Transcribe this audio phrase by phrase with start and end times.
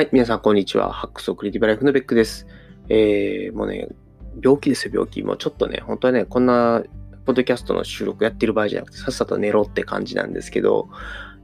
[0.00, 0.94] はい、皆さん、こんにちは。
[0.94, 2.46] ハックスオクリティブライフのベックです。
[2.88, 3.86] えー、もうね、
[4.42, 5.22] 病気ですよ、病気。
[5.22, 6.82] もうちょっとね、本当はね、こんな、
[7.26, 10.88] ポッドキャストの収録やってる場合じゃなくて、さっさと寝ろって感じなんですけど、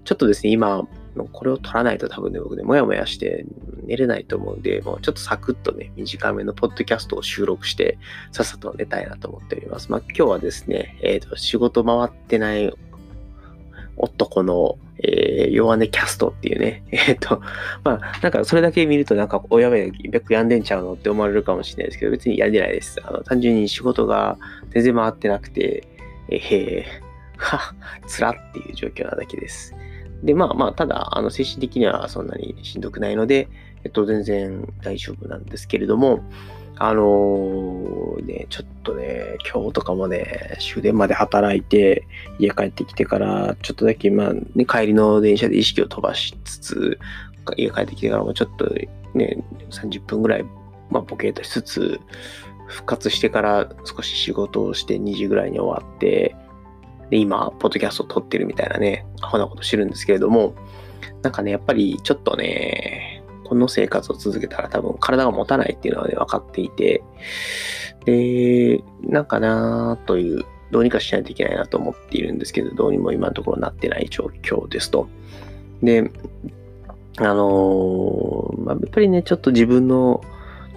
[0.04, 0.88] ちょっとですね、今、
[1.32, 3.44] これを撮らないと多分ね、僕ね、もやもやして
[3.82, 7.98] 寝れないと思うんで、もうちょっとサクッとね、短めのポッドキャストを収録して、
[8.32, 9.92] さっさと寝たいなと思っております。
[9.92, 12.72] まあ、今日はですね、えっ、ー、と、仕事回ってない
[13.98, 16.82] 男の、えー、弱音キャストっていうね。
[16.90, 17.40] えっ、と、
[17.84, 23.00] まあ、なんかそれだけ見るとなんか、おやべえ、ベック病んでんちゃうのって思われるかもしれないですけど、別に病んでないです。
[23.04, 24.36] あの、単純に仕事が
[24.70, 25.86] 全然回ってなくて、
[26.28, 27.06] えへー、
[27.36, 27.74] は、
[28.08, 29.76] つらっていう状況なだけです。
[30.24, 33.48] で、まあまあ、ただ、あの、精神的にはそんなにしんどくないので、
[33.84, 36.24] えっと、全然大丈夫なんですけれども、
[36.78, 42.06] あのー、ね、ちょっとね、今日とかもね、終電まで働いて、
[42.38, 46.98] 家帰ってきてから、ちょっとだけ、まあ、ね、帰りの電車で意識を飛ばしつつ、
[47.56, 48.68] 家帰ってきてからもちょっと
[49.14, 50.44] ね、30分ぐらい、
[50.90, 52.00] まあ、ボケーとしつつ、
[52.66, 56.36] 復活してから少し仕事をして2時ぐらいに終わって、
[57.10, 60.54] で、今、ポッドキャストを撮ってるみたいなね、アホなことしてるんですけれども、
[61.22, 63.15] なんかね、やっぱりちょっとね、
[63.46, 67.02] この生活を続けたら多分体が持たないっていうのはね、分かっていて、
[68.04, 75.08] で、なんかなという、どうにかしないといけないなと思っているんですけど、どうにも今のところなってない状況ですと。
[75.82, 76.10] で、
[77.18, 80.22] あのー、ま、やっぱりね、ちょっと自分の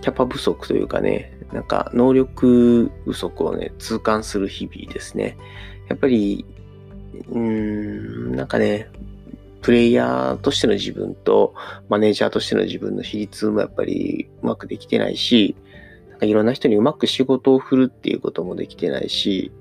[0.02, 5.38] キャパ不足というかね、なんか能力不足をね、痛感する日々ですね。
[5.88, 6.45] やっぱり、
[7.30, 8.90] うーん、なんかね、
[9.61, 11.53] プレイヤーとしての自分と
[11.89, 15.55] マネージャーとしての自分の比率もやっぱりうまくできてないし、
[16.09, 19.51] なんかいろんな人にうまく仕事を振るっていうこともできてないし、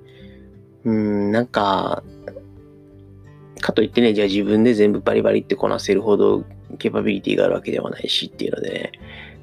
[0.85, 2.03] うん、なんか、
[3.61, 6.45] かといってね、じゃあ自分で全部バリバリってこなせるほど
[6.79, 8.93] ケーパビリティがあるわけではないしっていうのでね、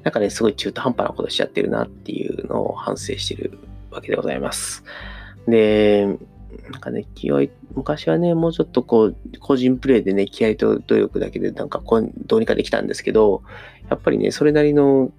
[0.04, 3.58] なんかね、すごい中途半端なことしちゃってるなっていうのを反省してる
[3.90, 4.84] わけでございます。
[5.48, 6.16] で、
[6.70, 13.42] なんかね、気合、昔はね、もうちょっとこう、個人プレイでね、気合と努力だけでなんかこう、どうにかできたんですけど、
[13.90, 15.10] やっぱりね、それなりの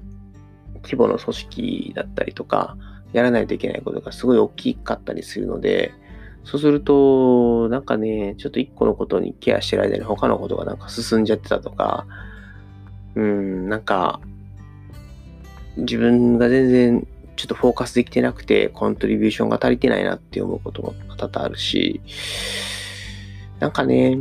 [0.84, 2.78] 規模の組織だったりとか、
[3.14, 5.94] やらないといけないことがすごい大きかったりするので、
[6.44, 12.06] そうすると、なんかね、ちょっと一個のことにケアしてる間に他のことがなんか進んじゃってたとか、
[13.16, 14.22] うん、なんか、
[15.78, 22.02] 自分が全然ちょっとフォーカスできてなくて、コントリビューションが足りてないなって思うことも多々あるし、
[23.60, 24.20] なんかね、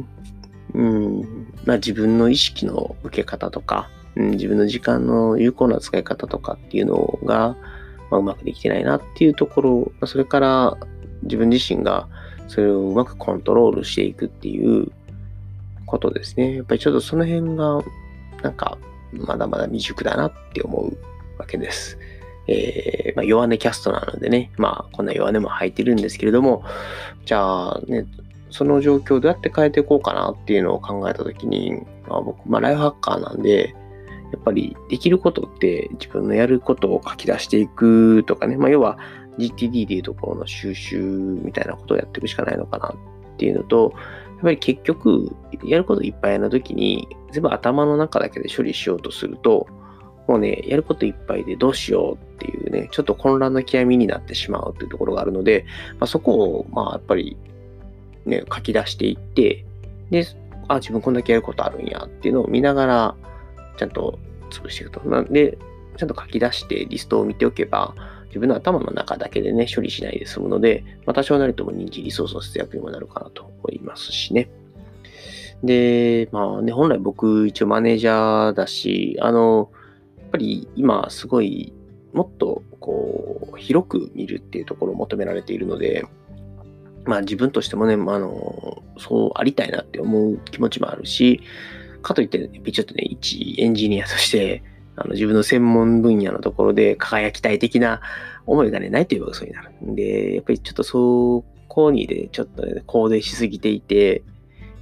[0.75, 7.57] うん、まあ自分の意識の受け方とか、うん、自分の時間の有効な使い方とかっていうのが、
[8.11, 10.77] まあ、うまくできてないなっていうところ、それから
[11.23, 12.09] 自分自身が
[12.49, 14.93] それをうまくコントロールしていくっていう
[15.87, 16.57] ことですね。
[16.57, 17.83] やっぱりちょっとその辺が、
[18.43, 18.79] なんか、
[19.13, 20.99] まだまだ未熟だなって思う
[21.39, 21.99] わけです。
[22.49, 26.65] えー、まあ、弱音キャストなのでね、まあ、こんな弱音も入ってるんですけれども、
[27.25, 28.07] じゃあね、
[28.51, 31.73] その状況をどうやって変えていこうかなっていうのを考えたときに、
[32.09, 33.75] まあ、僕、まあ、ライフハッカーなんで、
[34.33, 38.99] やっぱりできることって自分のやることを書き出していくとかね、まあ、要は
[39.39, 43.93] GTD でいうところの収集みたいなことをやっていくしかないのかなっていうのと、
[44.37, 49.67] やっぱり結局、やることいっぱいの時に、全部頭の中だけで処理しようとすると、
[50.27, 55.67] もうね、やることいっぱいでどうしようっていうね、ちょっと混乱の極みになってしまうっていうところがあるので、
[55.99, 57.37] まあ、そこを、まあ、やっぱり、
[58.25, 59.65] ね、書き出していって、
[60.11, 60.27] で、
[60.69, 63.15] あ、自分こんだけやることあるんやっていうのを見ながら、
[63.77, 64.19] ちゃんと
[64.51, 65.09] 潰していくと。
[65.09, 65.59] なんで、
[65.97, 67.95] ちゃんと書き出してリストを見ておけば、
[68.27, 74.51] 自分の頭の中だけでね、処理しないで済むので、まあ、多少なりとも認知リソースの節約にもなるかなと思いますしね。
[75.63, 79.71] で、まあね、本来僕一応マネージャーだし、あの、
[80.27, 81.73] っぱり今すごい
[82.13, 86.05] もっとこう広く見るっていうところを求められているので、
[87.05, 91.41] まあ自分としてもね、まあ、のそうありたいなって思う気持ちもあるし、
[92.03, 94.63] かといって、ね、ちょっとね、一エンジニアとして、
[94.97, 98.01] あの自分の専門分野のところで輝きたい的な
[98.47, 99.71] 思いがね、ないというば嘘になる。
[99.85, 104.23] んで、やっぱりちょっとそこにね、ちょっとね、高齢しすぎていて、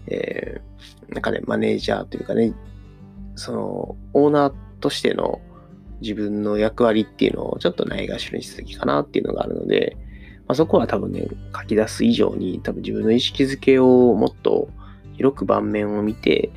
[0.06, 2.52] えー、なんかね、マネージャーというかね、
[3.34, 4.54] その、オーナー
[4.84, 5.40] としての
[6.02, 9.96] 自分の役割っていうのをちょっとないがしろにしすぎかなっていうのがあるので、
[10.46, 11.26] まあ、そこは多分ね、
[11.58, 14.68] 書き出す以上に多分自分の意識づけをもっと
[15.16, 16.50] 広く盤面を見て、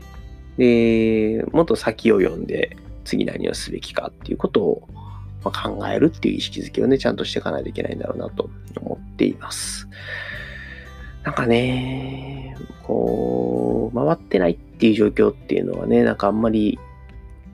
[0.57, 2.75] で、もっと先を読んで
[3.05, 4.89] 次何をすべきかっていうことを
[5.45, 8.49] ま考えるっていう意識づけをね、ちゃんとしていかないといけないんだろうなと
[8.81, 9.87] 思っています。
[11.23, 16.77] なんかね、こう、回ってないっていう状況っていうのはね、なんかあんまり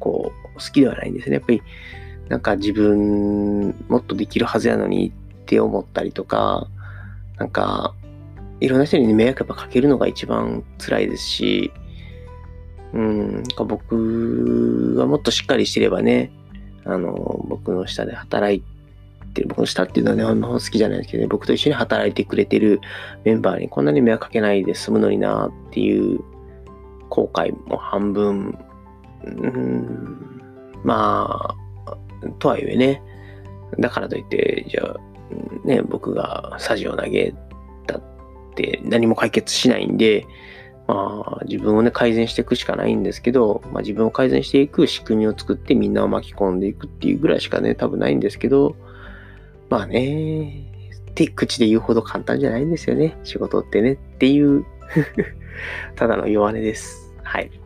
[0.03, 1.35] こう、好きではないんですね。
[1.35, 1.61] やっぱり、
[2.29, 5.11] なんか自分、もっとできるはずやのにっ
[5.45, 6.67] て思ったりとか、
[7.37, 7.93] なんか、
[8.59, 11.71] いろんな人に迷惑やっぱかけるのが一番辛いですし、
[12.93, 16.31] うん、なん僕がもっとしっかりしてればね、
[16.85, 18.63] あの、僕の下で働い
[19.33, 22.79] てる、僕の下っていうのはね、あんま好きじゃないですけどね、僕と一緒に働いてくれてる
[23.25, 26.19] メンバーにこんなに迷惑かけないで済むのになっていう
[27.09, 28.57] 後悔も半分、
[29.25, 30.32] うん、
[30.83, 31.55] ま
[31.87, 31.97] あ、
[32.39, 33.01] とはいえね、
[33.79, 37.33] だからといって、じゃあ、ね、僕がサジを投げ
[37.87, 38.01] たっ
[38.55, 40.25] て何も解決しないんで、
[40.87, 48.75] まあ、自分をね、改善していくしかないんですけど、まあ、自分を改善していく仕組みを作ってみんなを巻き込んでいくっていうぐらいしかね、多分ないんですけど、
[49.69, 50.69] まあね、
[51.11, 54.65] って口で言うほど簡単じゃないんですよね、仕事ってねっていう
[55.95, 57.13] ただの弱音です。
[57.23, 57.62] はい。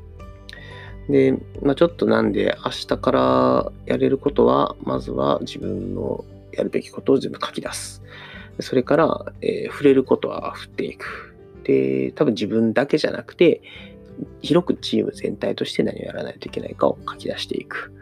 [1.09, 8.03] で、まあ、ちょっとなんで、明日からやれることは、まずは自分のやるべきことを全部書き出す。
[8.59, 11.35] それから、えー、触れることは振っていく。
[11.63, 13.61] で、多分自分だけじゃなくて、
[14.41, 17.93] 広くチーム全体として何をやらないといけないかを書き出していく。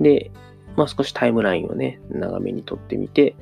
[0.00, 0.30] で、
[0.76, 3.34] まあ少しタイムラインをね、長めにとってみて、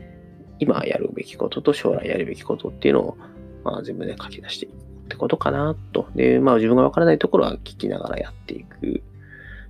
[0.58, 3.19] 今やるべきことと将来やるべきことっていうのを、
[3.62, 6.08] まあ全部ね、書き出していくってことかなと。
[6.14, 9.02] で、まあ自分がわからないところは聞きながらやっていく。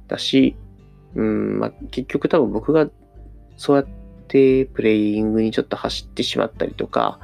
[0.09, 0.57] だし、
[1.15, 2.89] うん、まあ結局多分僕が
[3.57, 3.87] そうやっ
[4.29, 7.19] てプレイングにちょっと走ってしまったりとか、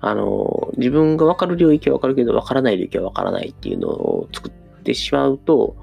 [0.00, 5.76] あの、自分が分かる領域は分かるけど、分からない領域は分からないっていうのを作ってしまうと、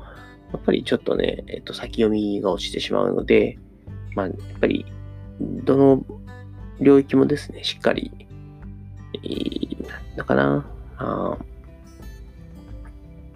[0.53, 3.57] やっぱりちょっとね、えっと、先読みが落ちてしまうので、
[4.15, 4.85] まあ、やっぱり、
[5.39, 6.05] どの
[6.79, 8.11] 領域もですね、しっかり、
[9.15, 10.65] えー、なんだかな、
[10.97, 11.37] あ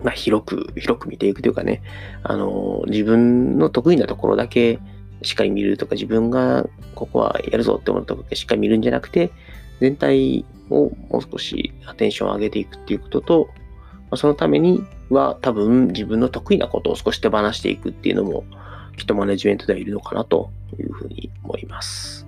[0.04, 1.82] まあ、広く、広く見ていくというかね、
[2.24, 4.80] あの、自分の得意なところだけ
[5.24, 9.32] しっかり見るとか、自分がここはやるぞって思ったところだけしっかり見るんじゃなくて、
[9.80, 13.50] 全体をもう少しアテンションを上げていくっていうことと、
[14.10, 18.44] まあそのためには多分自分の得意なことを少し手放していくっていうのも
[18.98, 22.27] きっとマネジメントではいるのかなというふうに思います。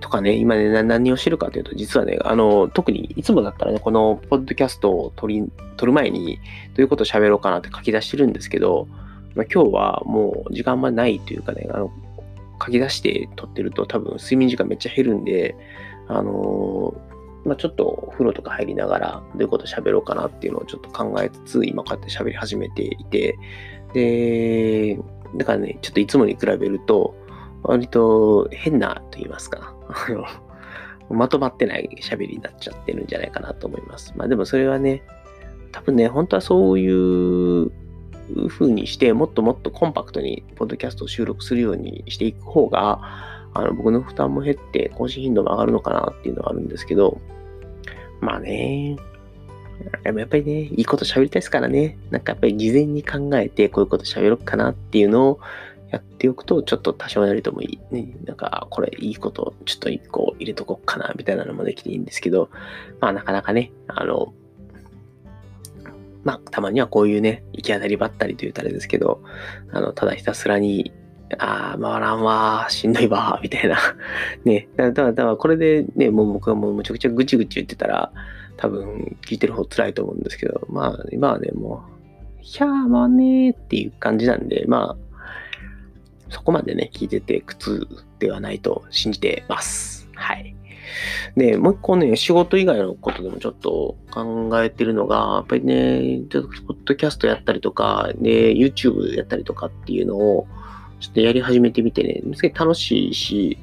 [0.00, 5.44] とかね、今ね、何をしてるかというと、実はね、あの、特にいつもだったらね、このポッドキャストを撮り、
[5.76, 6.40] 撮る前にど
[6.78, 8.88] ういうことを喋ろうかなって書き出してるんですけど、
[9.34, 11.92] まあ、今日はもう時間はないというかね、あの、
[12.60, 15.54] 書き出して撮ってると多分睡眠時間めっちゃ減るんで、
[16.08, 16.94] あの
[17.44, 23.38] まあ、ちょっとお風呂とか入りながらどういうこと喋ろうかなっていうのをちょっと考えつつ、今こうやって喋り始めていて、
[23.94, 24.98] で、
[25.36, 27.14] だからね、ちょっといつもに比べると、
[27.62, 30.10] 割と変なと言いますか、あ
[31.10, 34.12] のまとまってない喋りになっちゃってるんじゃないかなと思います。
[34.16, 35.02] まあでもそれはね、
[35.72, 37.70] 多分ね、本当はそういう
[38.48, 43.00] 風にして、もっともっとコンパクトにポッドキャストを収録するようにしていく方が、
[43.54, 47.20] あの僕の負担も減って更新頻度も上がるのかなっていうのがあるんですけど、
[48.20, 48.96] まあね、
[50.02, 55.40] でもやっぱりね、いいこと喋りたいですからね、なんかやっぱり事前に考えてこういうこと喋ろうかなっていうのを
[55.90, 62.50] やっておくと、ちょっと多少なりともいい、ね、なんかこれいいことちょっと一個入れとこうかなみたいなのもできていいんですけど、
[63.00, 64.34] まあなかなかね、あの、
[66.24, 69.22] まあ、たまにはこういうね、行き当たりばったりと言うとあれですけど、
[69.72, 70.92] あの、ただひたすらに
[71.36, 73.76] ああ、回らんわ、しんどいわ、みたいな。
[74.44, 74.68] ね。
[74.76, 78.12] だから、だからこれでね、もう僕はもうむちゃくちゃぐちぐち言ってたら、
[78.56, 85.07] 多分聞いてる方辛いと思うんですけど、まあ、今はね、もう、ひゃー、回んねーっていう感じなんで、まあ、
[86.30, 90.08] そこまでね、聞いてて苦痛ではないと信じてます。
[90.14, 90.54] はい。
[91.36, 100.46] で、もう一個ね、仕事以外のことでもちょっと考えてるのが、やっぱりね、ちょっとポッドキャストやったりとか、で、YouTube やったりとかっていうのを、
[101.00, 103.58] ちょっとやり始めてみてね、すげえ楽しいし、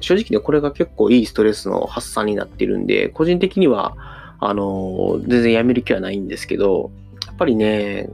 [0.00, 3.96] 正直ね、これが結構いいストレスの発散になってるんで、個人的には、
[4.42, 6.90] あの全然やめる気はないんですけど、
[7.26, 8.08] やっぱりね、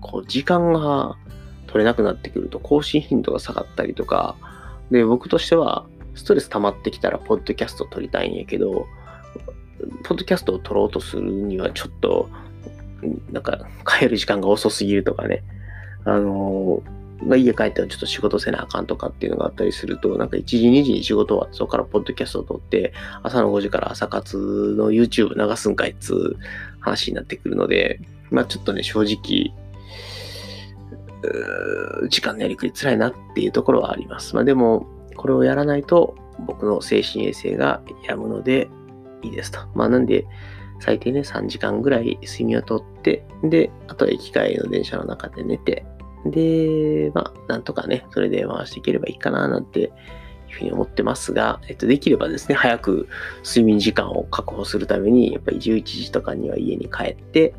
[0.00, 1.16] こう、時間が
[1.68, 4.36] 取れなくなってくると、更新頻度が下がったりとか、
[4.90, 8.86] で、僕としては、ストレス溜まってきたら、ポッドキャスト撮りたいんやけど、
[10.04, 12.28] ポッドキャストを撮ろうとするには、ちょっと、
[13.30, 15.44] なんか、帰る時間が遅すぎるとかね、
[16.04, 16.82] あの
[17.22, 26.36] まあ、家帰ったらちょっと仕事せなあかんとかっていうのがあったりすると、なんか1時、2時に仕事終わって、そこからポッドキャストを撮って、朝の5時から朝活の YouTube 流すんかいっつう
[26.80, 29.52] 話になってくるので、まあちょっとね、正直、
[32.08, 34.34] 時間のやりくり辛いなっていうところはあります。
[34.34, 36.14] まあでも、これをやらないと
[36.46, 38.68] 僕の精神衛生が病むので
[39.22, 39.60] いいですと。
[39.74, 40.26] まあなんで、
[40.80, 45.84] 最低ね、3時間ぐらい睡眠をとって、で、あとは行き帰りの電車の中で寝て、
[46.24, 49.92] で、まあ、なんとかね、それで回していければいいかな、なんていう
[50.50, 53.08] ふうに思ってますが、えっと、できればですね、早く
[53.44, 57.54] 睡眠時間を確保するために、やっぱり11時とかには家に帰って、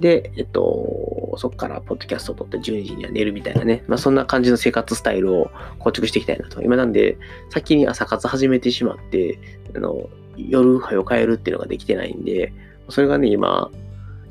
[0.00, 6.62] で、えっと、そこからポッドキャストを撮って12時には寝るみたいなね、まあそんな感じの生活スタイルを構築していきたいなと。
[6.62, 7.16] 今なんで、
[7.50, 9.38] 先に朝活始めてしまって、
[9.74, 12.52] あの、夜早く帰るっていうのができてないんで、
[12.88, 13.70] それがね、今、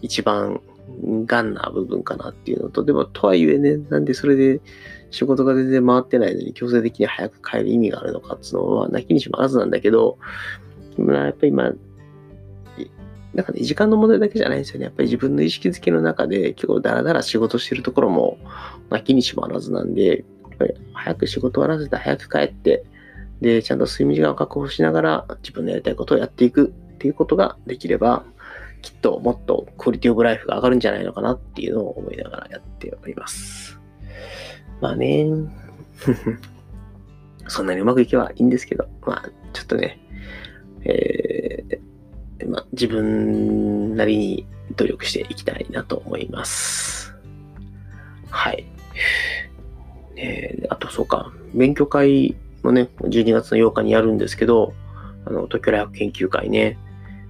[0.01, 0.59] 一番
[1.25, 4.59] ガンな部分かなっていうのと、でも、とはいえね、なんでそれで
[5.11, 10.17] 仕事が全然回ってないのに強制的に早く帰る意味があるのかっていうのは、なきにしもあらずなんだけど、
[10.97, 11.71] まあやっぱり今、
[13.33, 14.85] なんかね、時間の問題だけじゃないんですよね。
[14.85, 18.37] やっぱり自分の意識づけの中で結構ダラダラ仕事してるところも
[18.89, 20.23] なきにしもあらずなんで、
[20.93, 22.85] 早く仕事終わらせて早く帰って、
[23.41, 28.23] で、ちゃんと睡眠時間を確保しながら自分のやりたいことをやっていくっていうことができれば、
[28.83, 33.79] きっともっとクオリティオブライフが上がるんじゃないのかなっていうのを思いながらやっております。
[34.79, 35.27] まあね、
[37.47, 39.99] そんなにうまくいけばいいんですけど、まあちょっとね、
[40.85, 41.92] えー
[42.45, 47.13] まあ、自分なりに努力していきたいなと思います。
[48.29, 48.65] はい。
[50.15, 54.73] ねあと、そうか、勉強会もね、12月の8日にやるんですけど、
[55.25, 56.77] あの、東京大学研究会ね、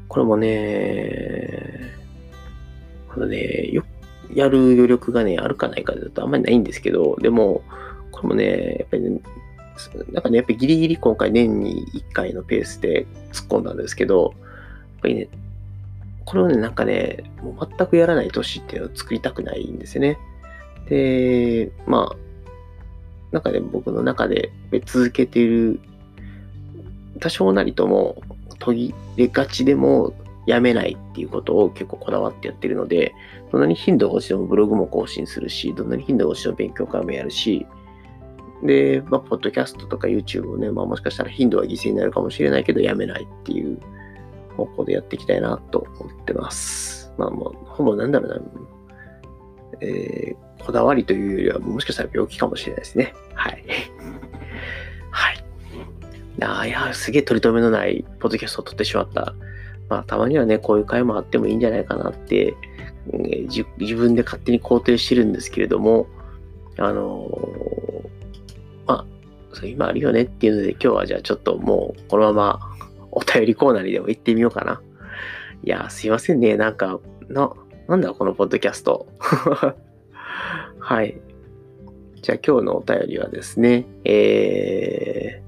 [0.08, 1.94] これもね、
[3.14, 3.84] このね、よ
[4.34, 7.64] やる余力がね、あるかないかだとあんまりないんですけど、でも、
[8.12, 9.22] これもね、やっぱりね、
[10.12, 14.34] なんかね、やっぱりギリギリ今回年に1回のペースで突っ込んだんですけど、
[15.04, 15.28] ぱりね、
[16.26, 20.18] これをね、なんかね、もう全くやらない年っていうのを作りたくないんですよね。
[20.90, 22.16] で、まあ、
[23.32, 24.52] なんかね、僕の中で
[24.86, 25.80] 続けている、
[27.20, 28.22] 多少なりとも
[28.60, 30.14] 途切れがちでも
[30.46, 33.14] やめないっていうことを結構こだわってやってるので、
[33.52, 37.66] どんなに頻度が落ちてもブログも更新するし、どんなに頻度が落ちても勉強会もやるし、
[38.64, 43.78] で、まあ、ポッドキャストとか YouTube をね、まあ、もしかしたら頻度は犠牲になるかもしれないけど、やめないっていう
[44.56, 47.12] 方向でやっていきたいなと思ってます。
[47.18, 48.42] まあもう、ほぼなんだろうな、
[49.82, 53.14] えー、こだわりというよりは、もしかしたら病気かもしれないですね。
[53.34, 53.64] はい。
[55.12, 55.46] はい。
[56.42, 59.36] ああ、いや、すげえ取り留めのないポッドキャストを撮ってしまった。
[59.90, 62.56] まあ、たまにはね、こういう会もあってもいいんじゃないかなって、
[63.12, 66.08] えー、自分で勝手に肯定してるんですけれども、
[66.78, 69.06] あのー、まあ、
[69.52, 72.73] それ今あるよねっていうので、今日はじゃあちょっともうこのまま
[73.16, 74.82] お便りコーナーにでも行ってみようかな。
[75.64, 76.58] いや、すいませんね。
[76.58, 77.52] なんか、な、
[77.88, 79.08] なんだこのポッドキャスト。
[80.80, 81.20] はい。
[82.22, 85.42] じゃあ今日のお便りはですね、え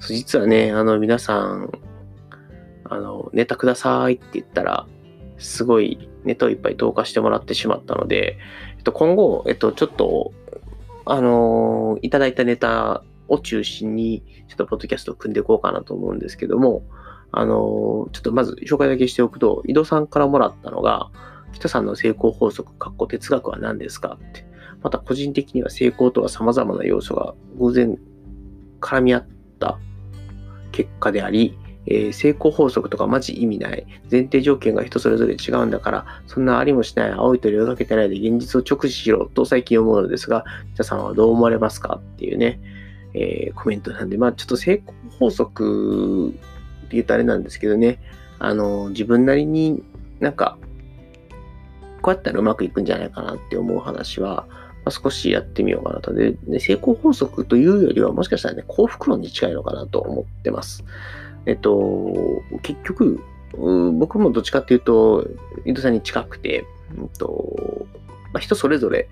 [0.00, 1.70] ー、実はね、あの皆さん、
[2.84, 4.86] あの、ネタくださいって言ったら、
[5.38, 8.38] すごいネタをいっぱい投下してもらってしまったので、
[8.78, 10.32] えっと、今後、えっと、ちょっと、
[11.08, 16.82] あのいただいたネタを中心に、ちょっとポッドキャストを組んでいこうかなと思うんですけども、
[17.32, 21.10] あの、ちょっとまず紹介だけしておくと、井戸さんからもらったのが、
[21.52, 24.46] 北さんの成功法則、かっこ哲学は何ですかって。
[24.82, 27.98] また個人的には成功とは様々な要素が偶然
[28.80, 29.26] 絡み合っ
[29.58, 29.78] た
[30.70, 33.86] 結果であり、えー、成功法則とかマジ意味ない。
[34.10, 42.60] 前提条件が人それぞれ違うんだから、そんなありもしない青い鳥をかけてないで現実を直視しろと最近思うのですが、北さんはどう思われますかっていうね、
[43.16, 47.98] えー、コメントなんで、まあちょっと成功法則って言うとあれなんですけどね、
[48.38, 49.82] あの、自分なりに
[50.20, 50.58] なんか、
[52.02, 54.56] こうやったらうまくいくんじゃないかなって思う話は、ま
[54.86, 56.12] あ、少しやってみようかなと。
[56.12, 60.84] で、で成功法則というよりは、もしかしたらね、幸福論に近いのかなと思ってます。
[61.46, 63.20] えっと、結局、
[63.52, 65.26] 僕もどっちかっていうと、
[65.64, 67.86] 井戸さんに近くて、えっと
[68.32, 69.08] まあ、人それぞれ、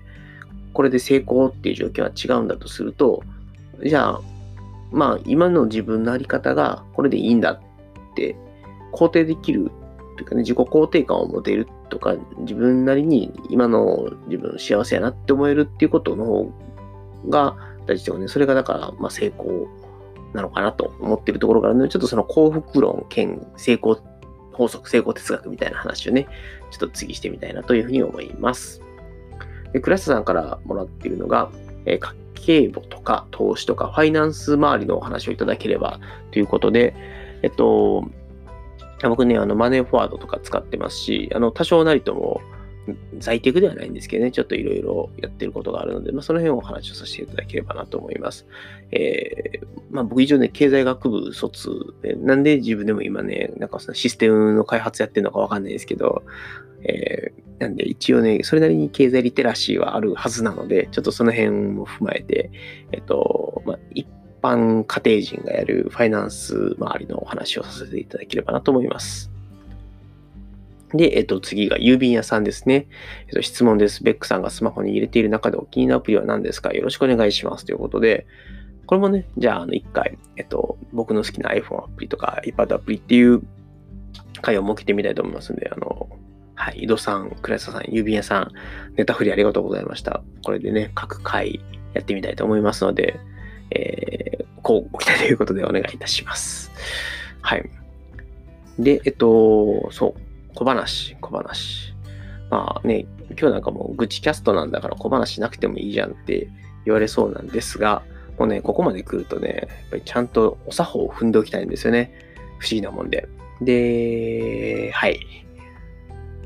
[0.73, 3.23] これで成功っていう状況は違うんだとすると、
[3.83, 4.21] じゃあ、
[4.91, 7.59] まあ、今の自分のあり方がこれでいいんだっ
[8.15, 8.35] て
[8.93, 9.71] 肯定できる
[10.15, 16.51] というかね、自己肯定感を持てるとか、自分なりに今の自分幸せやなって思えるっていうことの方
[17.29, 19.67] が大事というかね、それがだから、まあ、成功
[20.33, 23.99] なのかなと思ってるところがあるので、ちょっとその幸福論兼成功
[24.53, 26.27] 法則、成功哲学みたいな話をね、
[26.71, 28.81] ちょっと次してみたいなというふうに思います。
[29.73, 31.51] で、クラスさんからもらっているのが、
[31.85, 31.99] えー、
[32.45, 35.99] 警簿とか投資とかファイナンス周りのお話をいただければ
[36.31, 36.95] ということで、
[37.41, 38.05] えっと、
[39.01, 42.41] 僕ね、あの、マネーフォワードとか使ってますし、あの、多少なりとも、
[43.19, 48.45] 在宅ではないんですけどね、ちょっといろいろやってることがあるので、まあ、その辺をお話をさせていただければなと思います。
[48.91, 51.69] えー、まあ、僕以上ね、経済学部卒
[52.01, 56.23] で、なんで自分でも今ね、なんかそのシステムの開発やってるのかわかんないですけど、
[56.83, 62.51] えー、なんで一応ね、それなりに経済リテラシーはあるはずなので、ちょっとその辺も踏まえて、
[62.91, 64.07] えっと、まあ、一
[64.41, 69.34] 般家庭人がやるファイナンス周りのお話をさせていただければなと思います。
[70.97, 72.87] で、えっと、次が郵便屋さんですね。
[73.27, 74.03] えっと、質問です。
[74.03, 76.73] ベックさんがスマホに入れている中でお気に入りのアプリは何ですか？
[76.73, 77.65] よろしくお願いします。
[77.65, 78.25] ということで、
[78.85, 83.41] これもね、じゃあ、あの、一回、えっと、僕の好きな iPhone アプリとか iPad アプリっていう
[84.41, 86.09] 回を設けてみたいと思いますんで、あの、
[86.53, 88.51] はい、井戸さん、倉下さん、郵便屋さん、
[88.95, 90.23] ネタフリありがとうございました。
[90.43, 91.59] これでね、各回
[91.93, 93.19] やってみたいと思いますので、
[93.71, 96.71] えー、こうご期待ということでお願いいたします。
[97.41, 97.69] はい。
[98.77, 100.21] で、えっと、そう、
[100.55, 101.93] 小話、小話。
[102.49, 106.47] まあね、今日なんかもう愚痴キャストなんだから小話なくてもいいじゃんって
[106.85, 108.03] 言われそうなんですが、
[108.39, 112.11] もうね、ここまで来るとね、やっぱりちゃんとお作法を踏んでおきたいんですよね。
[112.59, 113.27] 不思議なもんで。
[113.61, 115.19] で、はい。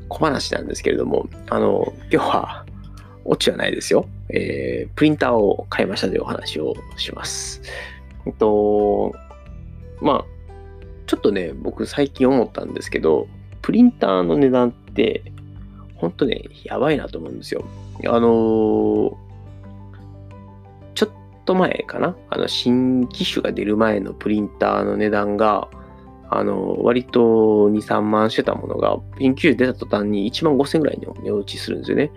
[0.08, 2.66] 小話なんですけれども、あの、今日は、
[3.26, 4.08] オチはないですよ。
[4.30, 7.62] えー、プリンターを買いましたというお話をします。
[8.26, 9.14] えっと、
[10.02, 10.26] まあ、
[11.06, 13.28] ちょっとね、僕最近思ったんですけど、
[13.62, 15.24] プリンターの値段って、
[15.96, 17.64] ほんとね、やばいなと思うんですよ。
[18.06, 19.16] あのー、
[20.96, 21.10] ちょっ
[21.46, 22.16] と前かな？
[22.30, 25.68] あの、新機種が出る前のプリンターの値段が、
[26.32, 32.12] あの、割と2、3万してたものが、緊急出た途端に1万5千ぐらいの値打ちするんですよね。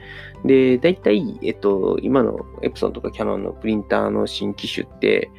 [0.45, 5.31] で、大体、えっと、今のエプソンとかキャノンのプリンターの新機種って、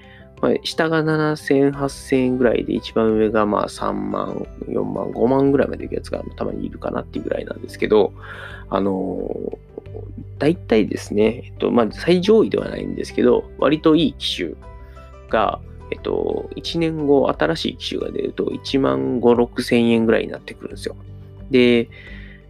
[0.43, 8.11] まあ、下が7000、8000円ぐらいで、一番上がまあ3万、4万、5万ぐらいまでいくやつがたまにいるかなっていうぐらいなんですけど、
[8.69, 9.57] あの
[10.39, 14.51] 大体ですね、えっと、まあ、最上位ではないんですけど、割といい機種
[15.29, 20.97] が、えっと、1年後、新しい機種が出ると、1万5、6千円ぐらいになってくるんですよ。
[21.51, 21.87] で、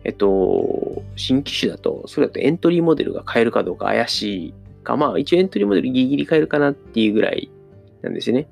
[0.03, 7.51] えっと、新機種だと、それだとエントリーモデルが買えるかどうか怪しいか、まあ一応エントリーモデルギリギリ買えるかなっていうぐらい
[8.03, 8.47] なんですね。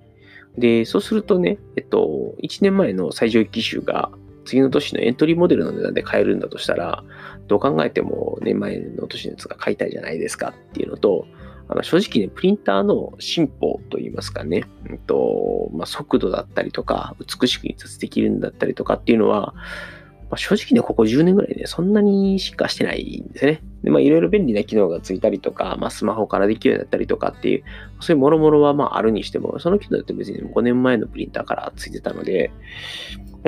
[0.57, 4.11] で、そうするとね、えっと、1年前の最上位機種が
[4.45, 7.03] 次の年のエントリーモデルの値段で買えるんだとしたら、
[7.47, 11.25] どう考えても年前の年のやつが買いたいじゃないですかっていうのと、
[11.67, 19.53] あの正直ね、プリンターの進歩といいますかね、うんとまあ、速度だったりとか、美しく印刷できるんだったりとかっていうのは、
[20.29, 23.63] まあ、正直ね、ここ10年ぐらいね、そんなに進化してないんですね。
[23.83, 27.63] で、まあ、いろいろ便利な機能がついたりとか、まあ、スマホからできるようになったりとかっていう、
[27.99, 32.51] そういうもろもろはまああるにしても、その機能って別に5年前のプリンターからついてたので、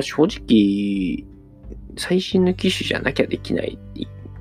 [0.01, 1.25] 正直、
[1.97, 3.77] 最新の機種じゃなきゃできない、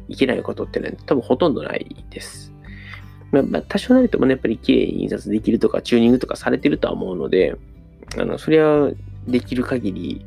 [0.09, 2.52] いけないことってね、多分ほとんどないです。
[3.31, 7.57] まあ、まあ、多少なりともね、やっぱり綺麗に印刷できるとか、チューニングとかされてるとは思うので、
[8.18, 8.90] あの、それは
[9.26, 10.24] できる限り、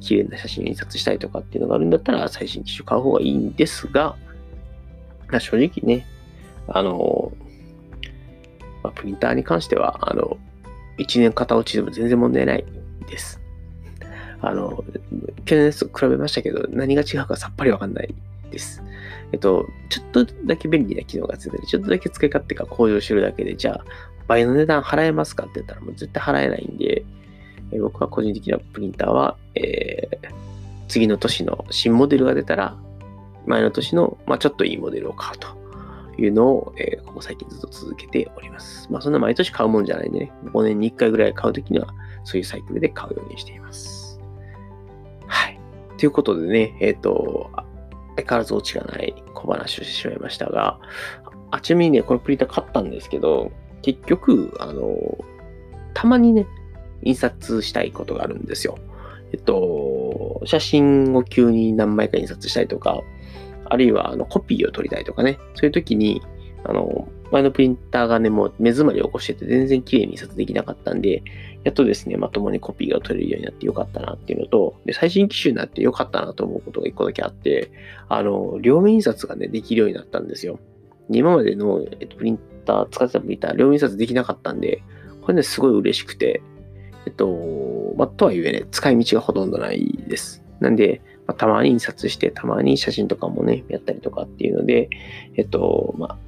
[0.00, 4.16] 綺麗な写真を印刷したいとかっていうのがあるんだったら、最新機種買う方がいいんですが、
[5.40, 6.06] 正直ね、
[6.68, 7.32] あの、
[8.82, 10.38] まあ、プリンターに関しては、あの、
[10.98, 12.64] 1年型落ちでも全然問題ない
[13.08, 13.40] です。
[14.40, 14.84] あの、
[15.44, 18.14] 去年と比べましたけど、何が違うかさっぱりわかんない
[18.50, 18.82] です。
[19.32, 23.84] えっと、ちょっとだけ便利な機能がついてて、ちょっとだけ使い勝手が向上してるだけで、じゃあ、
[24.26, 27.04] 倍の値段払えますかって言ったら、もう絶対払えないんで、
[27.72, 30.28] え僕は個人的なプリンターは、えー、
[30.88, 32.76] 次の年の新モデルが出たら、
[33.46, 35.48] 前の年の、まあ、ちょっといいモデルを買うと
[36.20, 38.88] いうのを、えー、ここ最近ずっと続けております。
[38.90, 41.88] まあ、そんな毎年買うもんじゃないんでね、5年に1回ぐらい買うときには、
[42.24, 44.20] そういうサイクルで買うようにしています。
[45.26, 45.58] はい。
[45.98, 47.50] ということでね、えっ、ー、と、
[48.16, 50.78] 相変わらず落ちがない小話をしてしまいましたが、
[51.50, 53.50] あ、ちなみにね、このプリンター買ったんですけど、
[53.82, 54.96] 結局、あの、
[55.94, 56.46] たまにね、
[57.02, 58.78] 印刷したいことがあるんですよ。
[59.32, 63.02] えっと、写真を急に何枚か印刷したりとか、
[63.72, 66.20] あるいはあのコピーを取りたいとかね、そういう時に、
[66.64, 71.22] あの、前のプリンターがね、もう目詰まりを起こしてて全然綺麗に印刷できなかったんで、
[71.64, 77.70] やっとですね、まともにコピーが取れるようになってよかったなっていうのと、で、最新機種になってよかったなと思うことが一個だけあって、
[78.10, 80.58] あの、両面印刷がね、できるようになったんですよ。
[81.08, 84.82] 今までの、えっと、プリンター、使ってたプリンター、両面印刷できなかったんで、
[85.22, 86.42] これね、すごい嬉しくて、
[87.06, 90.44] えっと、まあ、とはいえね、使い道がほとんどないです。
[90.60, 91.00] なんで、
[91.32, 94.90] まあ、たまに印刷して、たまに写真とかもね、やったりとかっていうので、
[95.36, 96.18] えっと、ま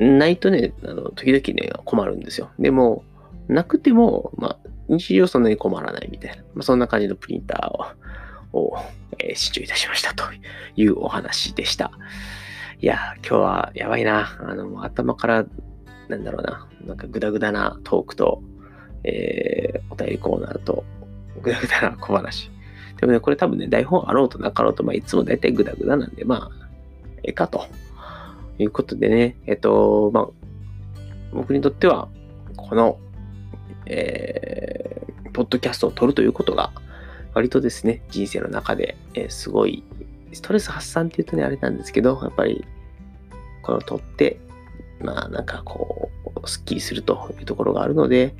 [0.00, 2.50] あ、ないとね、あの、時々ね、困るんですよ。
[2.58, 3.04] でも、
[3.48, 7.86] なくても、まあ、日常そんなに困らないみたいな、まあ、そんな感じのプリンターを
[8.52, 8.76] を、
[9.18, 10.24] えー、視聴いたしましたと
[10.76, 11.90] いうお話でした。
[12.80, 14.38] いや、今日はやばいな。
[14.40, 15.46] あの、頭から、
[16.08, 18.42] なんだろうな、なんかグダグダなトークと、
[19.04, 20.84] えー、お便りコーナーと、
[21.42, 22.50] グダグダな小話。
[23.02, 26.50] でもね、これ多分ね、台本あろうとなかろうと、まあ、いつも大体グダグダなんで、まあ、
[27.24, 27.66] ええかと。
[28.60, 30.28] いうことでね、えっと、まあ、
[31.32, 32.08] 僕にとっては、
[32.56, 33.00] この、
[33.86, 36.70] えー、ポッドキャストを撮るということが、
[37.34, 39.82] 割とですね、人生の中で、えー、すごい、
[40.32, 42.64] ストレス発散って言うとね、あれなんですけど、やっぱり、
[43.62, 44.38] この撮って、
[45.00, 46.08] まあ、なんかこ
[46.40, 48.36] う、スッキリするというところがあるので、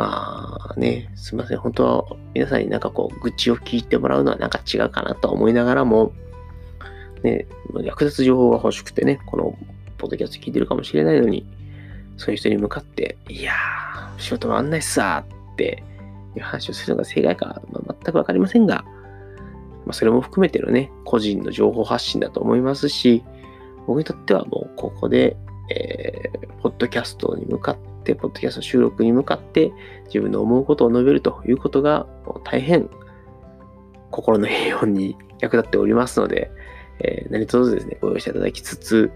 [0.00, 1.58] まあね、すみません。
[1.58, 6.12] 本当は皆さんになんかこう、愚痴を聞いてもらうのはなんか違うかなと思いながらも、
[7.22, 7.46] ね、
[7.82, 9.58] 役立つ情報が欲しくてね、この
[9.98, 11.46] ポッドキャスト聞いてるかもしれないのに、
[12.16, 15.84] そういう人に向かって、いやー、仕事回んないっすさって
[16.34, 18.86] いう話をするのが正解か、まあ、全くわかりませんが、
[19.84, 23.22] まあ、それも含めてのね、個人の情報発信だと思いますし、
[23.86, 25.36] 僕にとってはもうここで、
[25.70, 29.72] えー、ポッドキャストに向かって、ポッドキャスト収録に向かって
[30.06, 32.06] 自分の思うことを述べるということが
[32.44, 32.88] 大変
[34.10, 36.50] 心の平穏に役立っておりますので、
[37.00, 39.10] えー、何卒ですね、ご容赦いただきつつ、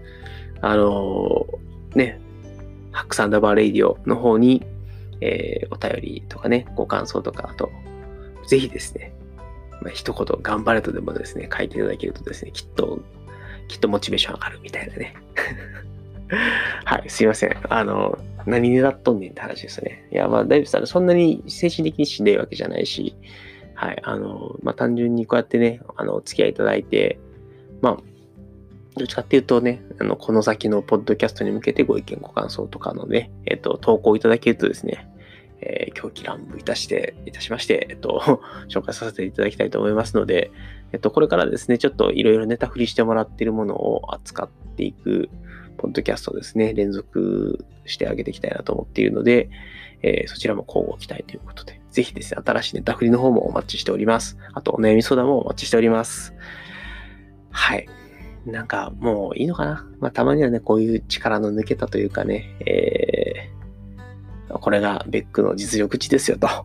[0.61, 2.19] あのー、ね、
[2.91, 4.65] ハックサンダーバーレイディオの方に、
[5.21, 7.69] えー、お便りとかね、ご感想とか、あと、
[8.47, 9.13] ぜひですね、
[9.81, 12.99] まあ、一言頑張れとでもですね、書いていただけるとですね、きっと、
[13.67, 15.15] きっとモチベーション上がるみたいなね。
[16.85, 17.55] はい、すいません。
[17.69, 20.07] あの、何になっとんねんって話ですね。
[20.11, 23.15] いや、まあ、大丈夫さん、そんなに精神的にしんどいわけじゃないし、
[23.75, 27.19] はい、あの、まあ、単純にこうやってね、あの、お付き合いいただいて、
[27.81, 27.97] まあ、
[28.97, 35.09] どっちかっていうとね、あの、この先のポッドキャストに向けてご意見、ご感想とかのね、えっと、投稿いただけるとですね、
[35.61, 38.21] えー、狂気乱舞いたして、いたしまして、えっと、
[38.69, 40.51] 紹介させていただきたいと思いますので、
[40.93, 45.29] えっと、これからですね、ちょっといろいろネタ振りしてもらっているものを扱っていく、
[45.77, 49.49] ポッドキャストですね、連続してあげていきたいなと思っているので、
[50.01, 54.37] えー、そちらも交互期待ということで、ぜひですね、新しいネタ振りの方もお待ちしております。
[54.53, 56.33] あと、お悩み相談もお待ちしております。
[57.51, 57.87] はい。
[58.45, 59.87] なんか、もういいのかな？
[59.99, 66.47] まあ、たまにはね、こういう力の抜けたというかね、えー、これがベックの実力値ですよと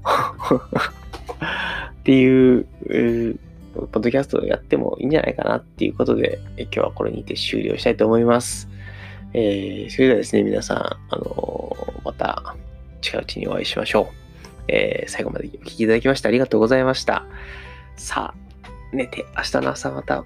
[2.00, 2.66] っていう、
[3.74, 8.68] ポッドキャストをやってもいいんじゃないかなっていうことで、今日はこれにて終了したいと思います。
[9.32, 12.56] えー、それではですね、皆さん、あのー、また
[13.00, 14.14] 近いうちにお会いしましょう。
[14.68, 17.24] えー、最後までお聴きいただきましてありがとうございました。
[17.96, 20.24] さあ、寝て、明日の朝また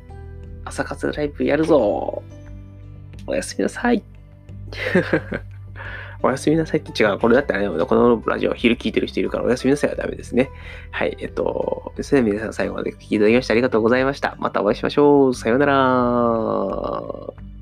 [0.64, 2.22] 朝活ライブやるぞ
[3.26, 4.02] おやすみなさい
[6.22, 7.18] おやすみなさいって違う。
[7.18, 10.48] これだったらね、このラジオ昼聞いてる人いるからおやすみなさいはダメですね。
[10.90, 11.16] はい。
[11.20, 14.34] えっと、ですね、皆さん最後までお聞きいただきましてありがとうございました。
[14.38, 15.34] またお会いしましょう。
[15.34, 17.53] さようなら。